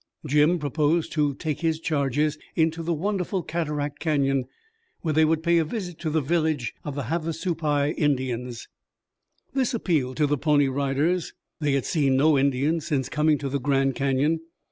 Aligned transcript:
Jim 0.25 0.57
proposed 0.57 1.11
to 1.11 1.35
take 1.35 1.59
his 1.59 1.79
charges 1.79 2.39
into 2.55 2.81
the 2.81 2.91
wonderful 2.91 3.43
Cataract 3.43 3.99
Canyon, 3.99 4.45
where 5.01 5.13
they 5.13 5.23
would 5.23 5.43
pay 5.43 5.59
a 5.59 5.63
visit 5.63 5.99
to 5.99 6.09
the 6.09 6.21
village 6.21 6.73
of 6.83 6.95
the 6.95 7.03
Havasupai 7.03 7.91
Indians. 7.99 8.67
This 9.53 9.75
appealed 9.75 10.17
to 10.17 10.25
the 10.25 10.39
Pony 10.39 10.69
Riders. 10.69 11.33
They 11.59 11.73
had 11.73 11.85
seen 11.85 12.17
no 12.17 12.35
Indians 12.35 12.87
since 12.87 13.09
coming 13.09 13.37
to 13.37 13.47
the 13.47 13.59
Grand 13.59 13.93
Canyon. 13.93 14.39